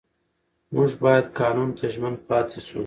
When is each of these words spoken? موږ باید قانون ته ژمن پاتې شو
موږ 0.73 0.89
باید 1.03 1.25
قانون 1.39 1.69
ته 1.77 1.85
ژمن 1.93 2.13
پاتې 2.27 2.59
شو 2.67 2.79